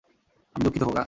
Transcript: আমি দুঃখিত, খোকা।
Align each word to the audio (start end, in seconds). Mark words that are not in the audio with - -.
আমি 0.55 0.63
দুঃখিত, 0.65 0.83
খোকা। 0.83 0.99